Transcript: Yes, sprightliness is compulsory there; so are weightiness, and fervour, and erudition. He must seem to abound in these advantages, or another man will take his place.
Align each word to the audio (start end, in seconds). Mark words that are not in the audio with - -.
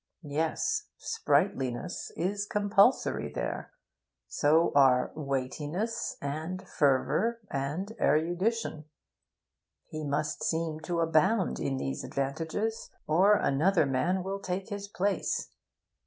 Yes, 0.23 0.87
sprightliness 0.97 2.11
is 2.17 2.47
compulsory 2.47 3.31
there; 3.31 3.71
so 4.27 4.71
are 4.73 5.11
weightiness, 5.13 6.17
and 6.19 6.67
fervour, 6.67 7.39
and 7.51 7.91
erudition. 7.99 8.85
He 9.85 10.03
must 10.03 10.43
seem 10.43 10.79
to 10.85 11.01
abound 11.01 11.59
in 11.59 11.77
these 11.77 12.03
advantages, 12.03 12.89
or 13.05 13.35
another 13.35 13.85
man 13.85 14.23
will 14.23 14.39
take 14.39 14.69
his 14.69 14.87
place. 14.87 15.51